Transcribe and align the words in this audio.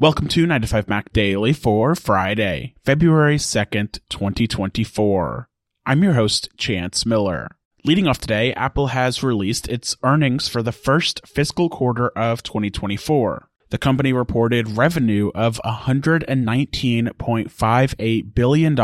Welcome 0.00 0.26
to 0.28 0.46
9to5Mac 0.46 1.12
Daily 1.12 1.52
for 1.52 1.94
Friday, 1.94 2.74
February 2.84 3.36
2nd, 3.36 4.00
2024. 4.10 5.48
I'm 5.86 6.02
your 6.02 6.14
host, 6.14 6.48
Chance 6.56 7.06
Miller. 7.06 7.48
Leading 7.84 8.08
off 8.08 8.18
today, 8.18 8.52
Apple 8.54 8.88
has 8.88 9.22
released 9.22 9.68
its 9.68 9.96
earnings 10.02 10.48
for 10.48 10.62
the 10.62 10.72
first 10.72 11.24
fiscal 11.26 11.68
quarter 11.68 12.08
of 12.08 12.42
2024. 12.42 13.48
The 13.70 13.78
company 13.78 14.12
reported 14.12 14.76
revenue 14.76 15.30
of 15.34 15.60
$119.58 15.64 18.34
billion 18.34 18.74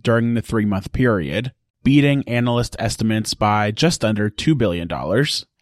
during 0.00 0.34
the 0.34 0.42
three 0.42 0.66
month 0.66 0.92
period, 0.92 1.52
beating 1.82 2.28
analyst 2.28 2.76
estimates 2.78 3.34
by 3.34 3.70
just 3.70 4.04
under 4.04 4.28
$2 4.28 4.56
billion, 4.56 4.86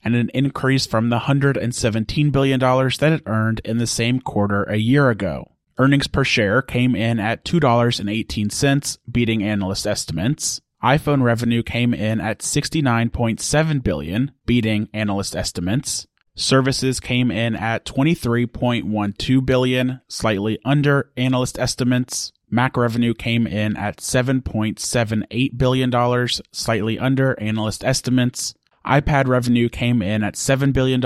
and 0.02 0.14
an 0.14 0.30
increase 0.34 0.86
from 0.86 1.08
the 1.08 1.20
$117 1.20 2.32
billion 2.32 2.60
that 2.60 3.12
it 3.12 3.22
earned 3.26 3.60
in 3.64 3.78
the 3.78 3.86
same 3.86 4.20
quarter 4.20 4.64
a 4.64 4.76
year 4.76 5.10
ago. 5.10 5.52
Earnings 5.78 6.08
per 6.08 6.24
share 6.24 6.62
came 6.62 6.94
in 6.94 7.18
at 7.18 7.44
$2.18, 7.44 8.98
beating 9.10 9.42
analyst 9.42 9.86
estimates. 9.86 10.60
iPhone 10.82 11.22
revenue 11.22 11.62
came 11.62 11.94
in 11.94 12.20
at 12.20 12.40
69.7 12.40 13.82
billion, 13.82 14.30
beating 14.46 14.88
analyst 14.92 15.34
estimates. 15.34 16.06
Services 16.34 17.00
came 17.00 17.30
in 17.30 17.56
at 17.56 17.84
23.12 17.84 19.46
billion, 19.46 20.00
slightly 20.08 20.58
under 20.64 21.10
analyst 21.16 21.58
estimates. 21.58 22.32
Mac 22.50 22.76
revenue 22.76 23.14
came 23.14 23.46
in 23.46 23.76
at 23.76 23.98
$7.78 23.98 25.56
billion, 25.56 26.28
slightly 26.52 26.98
under 26.98 27.38
analyst 27.40 27.84
estimates. 27.84 28.54
iPad 28.84 29.26
revenue 29.26 29.68
came 29.68 30.02
in 30.02 30.22
at 30.22 30.34
$7 30.34 30.72
billion, 30.72 31.04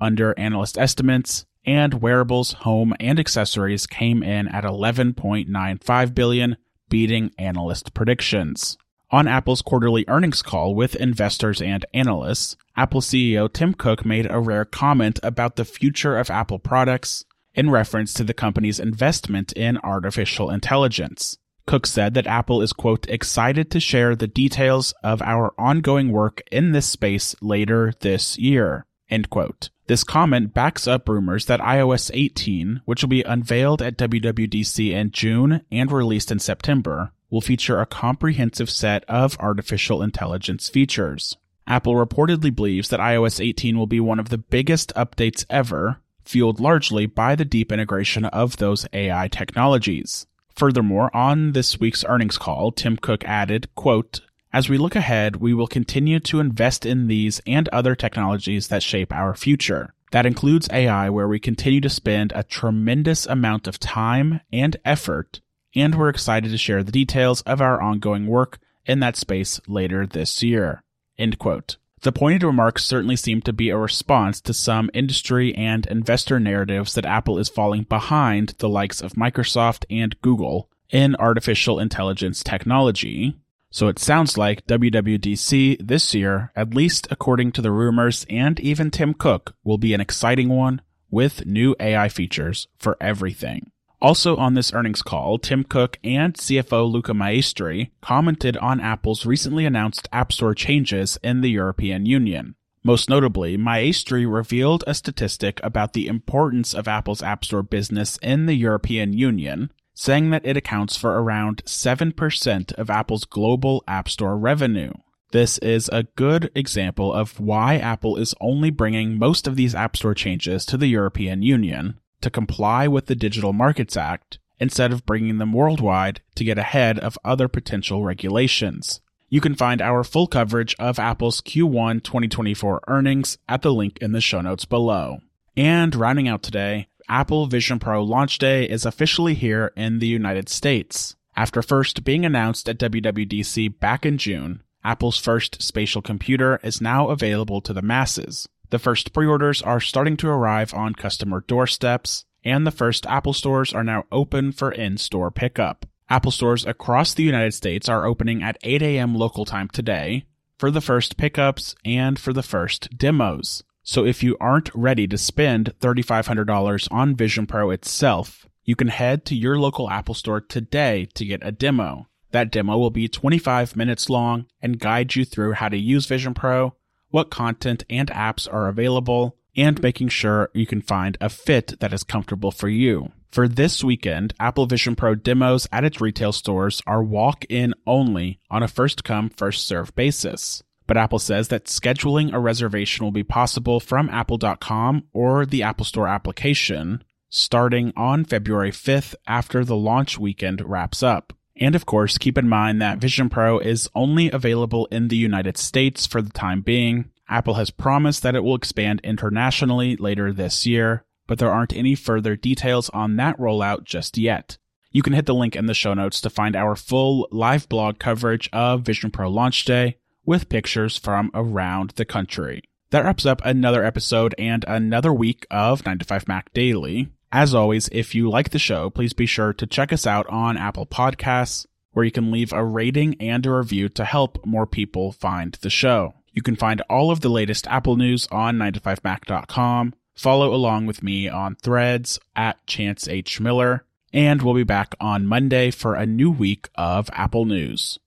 under 0.00 0.38
analyst 0.38 0.78
estimates. 0.78 1.44
And 1.64 2.00
wearables, 2.00 2.52
home, 2.52 2.94
and 2.98 3.20
accessories 3.20 3.86
came 3.86 4.22
in 4.22 4.48
at 4.48 4.64
11.95 4.64 6.14
billion, 6.14 6.56
beating 6.88 7.30
analyst 7.38 7.92
predictions. 7.92 8.78
On 9.10 9.26
Apple's 9.26 9.62
quarterly 9.62 10.04
earnings 10.08 10.42
call 10.42 10.74
with 10.74 10.94
investors 10.96 11.62
and 11.62 11.84
analysts, 11.92 12.56
Apple 12.76 13.00
CEO 13.00 13.52
Tim 13.52 13.74
Cook 13.74 14.04
made 14.04 14.30
a 14.30 14.38
rare 14.38 14.64
comment 14.64 15.18
about 15.22 15.56
the 15.56 15.64
future 15.64 16.16
of 16.16 16.30
Apple 16.30 16.58
products 16.58 17.24
in 17.54 17.70
reference 17.70 18.14
to 18.14 18.24
the 18.24 18.34
company's 18.34 18.78
investment 18.78 19.52
in 19.52 19.78
artificial 19.78 20.50
intelligence. 20.50 21.38
Cook 21.68 21.86
said 21.86 22.14
that 22.14 22.26
Apple 22.26 22.62
is, 22.62 22.72
quote, 22.72 23.06
excited 23.10 23.70
to 23.70 23.78
share 23.78 24.16
the 24.16 24.26
details 24.26 24.94
of 25.04 25.20
our 25.20 25.52
ongoing 25.58 26.10
work 26.10 26.40
in 26.50 26.72
this 26.72 26.86
space 26.86 27.36
later 27.42 27.92
this 28.00 28.38
year, 28.38 28.86
end 29.10 29.28
quote. 29.28 29.68
This 29.86 30.02
comment 30.02 30.54
backs 30.54 30.88
up 30.88 31.06
rumors 31.10 31.44
that 31.44 31.60
iOS 31.60 32.10
18, 32.14 32.80
which 32.86 33.02
will 33.02 33.10
be 33.10 33.22
unveiled 33.22 33.82
at 33.82 33.98
WWDC 33.98 34.92
in 34.92 35.10
June 35.10 35.60
and 35.70 35.92
released 35.92 36.32
in 36.32 36.38
September, 36.38 37.12
will 37.28 37.42
feature 37.42 37.80
a 37.80 37.86
comprehensive 37.86 38.70
set 38.70 39.04
of 39.04 39.36
artificial 39.38 40.02
intelligence 40.02 40.70
features. 40.70 41.36
Apple 41.66 41.96
reportedly 41.96 42.54
believes 42.54 42.88
that 42.88 42.98
iOS 42.98 43.46
18 43.46 43.76
will 43.76 43.86
be 43.86 44.00
one 44.00 44.18
of 44.18 44.30
the 44.30 44.38
biggest 44.38 44.90
updates 44.94 45.44
ever, 45.50 46.00
fueled 46.24 46.60
largely 46.60 47.04
by 47.04 47.34
the 47.34 47.44
deep 47.44 47.70
integration 47.70 48.24
of 48.24 48.56
those 48.56 48.86
AI 48.94 49.28
technologies. 49.28 50.26
Furthermore, 50.58 51.14
on 51.16 51.52
this 51.52 51.80
week's 51.80 52.04
earnings 52.04 52.36
call, 52.36 52.72
Tim 52.72 52.96
Cook 52.96 53.24
added, 53.24 53.74
quote, 53.74 54.20
as 54.52 54.68
we 54.68 54.76
look 54.76 54.96
ahead, 54.96 55.36
we 55.36 55.54
will 55.54 55.66
continue 55.66 56.20
to 56.20 56.40
invest 56.40 56.84
in 56.84 57.06
these 57.06 57.40
and 57.46 57.68
other 57.68 57.94
technologies 57.94 58.68
that 58.68 58.82
shape 58.82 59.12
our 59.12 59.34
future. 59.34 59.94
That 60.12 60.26
includes 60.26 60.68
AI, 60.72 61.10
where 61.10 61.28
we 61.28 61.38
continue 61.38 61.80
to 61.82 61.88
spend 61.88 62.32
a 62.34 62.42
tremendous 62.42 63.24
amount 63.24 63.66
of 63.66 63.78
time 63.78 64.40
and 64.52 64.76
effort 64.84 65.40
and 65.74 65.94
we're 65.94 66.08
excited 66.08 66.50
to 66.50 66.58
share 66.58 66.82
the 66.82 66.92
details 66.92 67.42
of 67.42 67.60
our 67.60 67.80
ongoing 67.80 68.26
work 68.26 68.58
in 68.86 69.00
that 69.00 69.16
space 69.16 69.60
later 69.66 70.06
this 70.06 70.42
year. 70.42 70.82
End 71.18 71.38
quote. 71.38 71.76
The 72.02 72.12
pointed 72.12 72.44
remarks 72.44 72.84
certainly 72.84 73.16
seem 73.16 73.42
to 73.42 73.52
be 73.52 73.70
a 73.70 73.76
response 73.76 74.40
to 74.42 74.54
some 74.54 74.90
industry 74.94 75.54
and 75.54 75.84
investor 75.86 76.38
narratives 76.38 76.94
that 76.94 77.04
Apple 77.04 77.38
is 77.38 77.48
falling 77.48 77.82
behind 77.82 78.54
the 78.58 78.68
likes 78.68 79.00
of 79.00 79.14
Microsoft 79.14 79.84
and 79.90 80.20
Google 80.22 80.70
in 80.90 81.16
artificial 81.16 81.80
intelligence 81.80 82.42
technology. 82.42 83.36
So 83.70 83.88
it 83.88 83.98
sounds 83.98 84.38
like 84.38 84.66
WWDC 84.66 85.86
this 85.86 86.14
year, 86.14 86.52
at 86.56 86.74
least 86.74 87.08
according 87.10 87.52
to 87.52 87.62
the 87.62 87.72
rumors 87.72 88.24
and 88.30 88.58
even 88.60 88.90
Tim 88.90 89.12
Cook, 89.12 89.54
will 89.64 89.78
be 89.78 89.92
an 89.92 90.00
exciting 90.00 90.48
one 90.48 90.80
with 91.10 91.46
new 91.46 91.74
AI 91.80 92.08
features 92.08 92.68
for 92.78 92.96
everything. 93.00 93.72
Also 94.00 94.36
on 94.36 94.54
this 94.54 94.72
earnings 94.72 95.02
call, 95.02 95.38
Tim 95.38 95.64
Cook 95.64 95.98
and 96.04 96.34
CFO 96.34 96.88
Luca 96.88 97.12
Maestri 97.12 97.90
commented 98.00 98.56
on 98.58 98.80
Apple's 98.80 99.26
recently 99.26 99.66
announced 99.66 100.08
App 100.12 100.32
Store 100.32 100.54
changes 100.54 101.18
in 101.24 101.40
the 101.40 101.50
European 101.50 102.06
Union. 102.06 102.54
Most 102.84 103.10
notably, 103.10 103.56
Maestri 103.58 104.24
revealed 104.24 104.84
a 104.86 104.94
statistic 104.94 105.60
about 105.64 105.94
the 105.94 106.06
importance 106.06 106.74
of 106.74 106.86
Apple's 106.86 107.22
App 107.22 107.44
Store 107.44 107.64
business 107.64 108.18
in 108.22 108.46
the 108.46 108.54
European 108.54 109.12
Union, 109.12 109.72
saying 109.94 110.30
that 110.30 110.46
it 110.46 110.56
accounts 110.56 110.96
for 110.96 111.20
around 111.20 111.64
7% 111.64 112.72
of 112.74 112.88
Apple's 112.88 113.24
global 113.24 113.82
App 113.88 114.08
Store 114.08 114.38
revenue. 114.38 114.92
This 115.32 115.58
is 115.58 115.90
a 115.92 116.04
good 116.04 116.52
example 116.54 117.12
of 117.12 117.40
why 117.40 117.76
Apple 117.76 118.16
is 118.16 118.34
only 118.40 118.70
bringing 118.70 119.18
most 119.18 119.48
of 119.48 119.56
these 119.56 119.74
App 119.74 119.96
Store 119.96 120.14
changes 120.14 120.64
to 120.66 120.76
the 120.76 120.86
European 120.86 121.42
Union, 121.42 121.98
to 122.20 122.30
comply 122.30 122.88
with 122.88 123.06
the 123.06 123.14
Digital 123.14 123.52
Markets 123.52 123.96
Act 123.96 124.38
instead 124.60 124.92
of 124.92 125.06
bringing 125.06 125.38
them 125.38 125.52
worldwide 125.52 126.20
to 126.34 126.44
get 126.44 126.58
ahead 126.58 126.98
of 126.98 127.18
other 127.24 127.48
potential 127.48 128.04
regulations. 128.04 129.00
You 129.28 129.40
can 129.40 129.54
find 129.54 129.82
our 129.82 130.04
full 130.04 130.26
coverage 130.26 130.74
of 130.78 130.98
Apple's 130.98 131.40
Q1 131.42 132.02
2024 132.02 132.82
earnings 132.88 133.38
at 133.48 133.62
the 133.62 133.72
link 133.72 133.98
in 134.00 134.12
the 134.12 134.20
show 134.20 134.40
notes 134.40 134.64
below. 134.64 135.20
And 135.56 135.94
rounding 135.94 136.28
out 136.28 136.42
today, 136.42 136.88
Apple 137.08 137.46
Vision 137.46 137.78
Pro 137.78 138.02
launch 138.02 138.38
day 138.38 138.64
is 138.64 138.86
officially 138.86 139.34
here 139.34 139.72
in 139.76 139.98
the 139.98 140.06
United 140.06 140.48
States. 140.48 141.16
After 141.36 141.62
first 141.62 142.04
being 142.04 142.24
announced 142.24 142.68
at 142.68 142.78
WWDC 142.78 143.78
back 143.78 144.04
in 144.04 144.18
June, 144.18 144.62
Apple's 144.82 145.18
first 145.18 145.60
spatial 145.62 146.02
computer 146.02 146.58
is 146.62 146.80
now 146.80 147.08
available 147.08 147.60
to 147.60 147.72
the 147.72 147.82
masses. 147.82 148.48
The 148.70 148.78
first 148.78 149.12
pre 149.12 149.26
orders 149.26 149.62
are 149.62 149.80
starting 149.80 150.16
to 150.18 150.28
arrive 150.28 150.74
on 150.74 150.94
customer 150.94 151.40
doorsteps, 151.46 152.24
and 152.44 152.66
the 152.66 152.70
first 152.70 153.06
Apple 153.06 153.32
stores 153.32 153.72
are 153.72 153.84
now 153.84 154.04
open 154.12 154.52
for 154.52 154.70
in 154.70 154.98
store 154.98 155.30
pickup. 155.30 155.86
Apple 156.10 156.30
stores 156.30 156.66
across 156.66 157.14
the 157.14 157.22
United 157.22 157.52
States 157.52 157.88
are 157.88 158.06
opening 158.06 158.42
at 158.42 158.58
8 158.62 158.82
a.m. 158.82 159.14
local 159.14 159.44
time 159.44 159.68
today 159.68 160.24
for 160.58 160.70
the 160.70 160.80
first 160.80 161.16
pickups 161.16 161.74
and 161.84 162.18
for 162.18 162.32
the 162.32 162.42
first 162.42 162.96
demos. 162.96 163.62
So 163.82 164.04
if 164.04 164.22
you 164.22 164.36
aren't 164.38 164.74
ready 164.74 165.06
to 165.06 165.16
spend 165.16 165.72
$3,500 165.80 166.88
on 166.90 167.16
Vision 167.16 167.46
Pro 167.46 167.70
itself, 167.70 168.46
you 168.64 168.76
can 168.76 168.88
head 168.88 169.24
to 169.26 169.34
your 169.34 169.58
local 169.58 169.88
Apple 169.88 170.14
store 170.14 170.42
today 170.42 171.08
to 171.14 171.24
get 171.24 171.40
a 171.42 171.52
demo. 171.52 172.06
That 172.32 172.50
demo 172.50 172.76
will 172.76 172.90
be 172.90 173.08
25 173.08 173.76
minutes 173.76 174.10
long 174.10 174.46
and 174.60 174.78
guide 174.78 175.14
you 175.14 175.24
through 175.24 175.52
how 175.52 175.70
to 175.70 175.78
use 175.78 176.04
Vision 176.04 176.34
Pro 176.34 176.74
what 177.10 177.30
content 177.30 177.84
and 177.88 178.08
apps 178.10 178.52
are 178.52 178.68
available, 178.68 179.36
and 179.56 179.82
making 179.82 180.08
sure 180.08 180.50
you 180.54 180.66
can 180.66 180.80
find 180.80 181.16
a 181.20 181.28
fit 181.28 181.78
that 181.80 181.92
is 181.92 182.04
comfortable 182.04 182.50
for 182.50 182.68
you. 182.68 183.10
For 183.30 183.46
this 183.46 183.84
weekend, 183.84 184.34
Apple 184.40 184.66
Vision 184.66 184.96
Pro 184.96 185.14
demos 185.14 185.66
at 185.70 185.84
its 185.84 186.00
retail 186.00 186.32
stores 186.32 186.80
are 186.86 187.02
walk 187.02 187.44
in 187.48 187.74
only 187.86 188.40
on 188.50 188.62
a 188.62 188.68
first 188.68 189.04
come, 189.04 189.28
first 189.28 189.66
serve 189.66 189.94
basis. 189.94 190.62
But 190.86 190.96
Apple 190.96 191.18
says 191.18 191.48
that 191.48 191.66
scheduling 191.66 192.32
a 192.32 192.38
reservation 192.38 193.04
will 193.04 193.12
be 193.12 193.22
possible 193.22 193.80
from 193.80 194.08
apple.com 194.08 195.04
or 195.12 195.44
the 195.44 195.62
Apple 195.62 195.84
Store 195.84 196.08
application 196.08 197.04
starting 197.28 197.92
on 197.94 198.24
February 198.24 198.70
5th 198.70 199.14
after 199.26 199.64
the 199.64 199.76
launch 199.76 200.18
weekend 200.18 200.62
wraps 200.66 201.02
up. 201.02 201.34
And 201.60 201.74
of 201.74 201.86
course, 201.86 202.18
keep 202.18 202.38
in 202.38 202.48
mind 202.48 202.80
that 202.80 202.98
Vision 202.98 203.28
Pro 203.28 203.58
is 203.58 203.88
only 203.94 204.30
available 204.30 204.86
in 204.86 205.08
the 205.08 205.16
United 205.16 205.56
States 205.56 206.06
for 206.06 206.22
the 206.22 206.30
time 206.30 206.60
being. 206.60 207.10
Apple 207.28 207.54
has 207.54 207.70
promised 207.70 208.22
that 208.22 208.34
it 208.34 208.44
will 208.44 208.54
expand 208.54 209.00
internationally 209.02 209.96
later 209.96 210.32
this 210.32 210.66
year, 210.66 211.04
but 211.26 211.38
there 211.38 211.52
aren't 211.52 211.76
any 211.76 211.94
further 211.94 212.36
details 212.36 212.88
on 212.90 213.16
that 213.16 213.38
rollout 213.38 213.84
just 213.84 214.16
yet. 214.16 214.56
You 214.90 215.02
can 215.02 215.12
hit 215.12 215.26
the 215.26 215.34
link 215.34 215.54
in 215.54 215.66
the 215.66 215.74
show 215.74 215.92
notes 215.92 216.20
to 216.22 216.30
find 216.30 216.56
our 216.56 216.74
full 216.74 217.28
live 217.30 217.68
blog 217.68 217.98
coverage 217.98 218.48
of 218.52 218.82
Vision 218.82 219.10
Pro 219.10 219.28
launch 219.28 219.64
day 219.64 219.98
with 220.24 220.48
pictures 220.48 220.96
from 220.96 221.30
around 221.34 221.90
the 221.90 222.04
country. 222.04 222.62
That 222.90 223.04
wraps 223.04 223.26
up 223.26 223.42
another 223.44 223.84
episode 223.84 224.34
and 224.38 224.64
another 224.66 225.12
week 225.12 225.46
of 225.50 225.84
9 225.84 225.98
to 225.98 226.04
5 226.06 226.26
Mac 226.28 226.52
Daily. 226.54 227.08
As 227.30 227.54
always, 227.54 227.88
if 227.92 228.14
you 228.14 228.30
like 228.30 228.50
the 228.50 228.58
show, 228.58 228.88
please 228.88 229.12
be 229.12 229.26
sure 229.26 229.52
to 229.52 229.66
check 229.66 229.92
us 229.92 230.06
out 230.06 230.26
on 230.28 230.56
Apple 230.56 230.86
Podcasts, 230.86 231.66
where 231.92 232.04
you 232.04 232.10
can 232.10 232.30
leave 232.30 232.52
a 232.52 232.64
rating 232.64 233.16
and 233.20 233.44
a 233.44 233.52
review 233.52 233.88
to 233.90 234.04
help 234.04 234.44
more 234.46 234.66
people 234.66 235.12
find 235.12 235.52
the 235.60 235.68
show. 235.68 236.14
You 236.32 236.40
can 236.40 236.56
find 236.56 236.80
all 236.88 237.10
of 237.10 237.20
the 237.20 237.28
latest 237.28 237.66
Apple 237.66 237.96
news 237.96 238.28
on 238.30 238.56
9to5mac.com. 238.56 239.94
follow 240.14 240.54
along 240.54 240.86
with 240.86 241.02
me 241.02 241.28
on 241.28 241.54
threads 241.56 242.18
at 242.34 242.66
Chance 242.66 243.08
H. 243.08 243.40
Miller, 243.40 243.84
and 244.12 244.40
we'll 244.42 244.54
be 244.54 244.64
back 244.64 244.94
on 244.98 245.26
Monday 245.26 245.70
for 245.70 245.94
a 245.94 246.06
new 246.06 246.30
week 246.30 246.70
of 246.76 247.10
Apple 247.12 247.44
News. 247.44 247.98